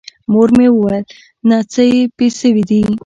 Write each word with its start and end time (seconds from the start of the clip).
مور 0.31 0.49
مې 0.57 0.67
وويل 0.71 1.03
نه 1.49 1.57
څه 1.73 1.83
پې 2.17 2.27
سوي 2.39 2.63
دي. 2.69 2.81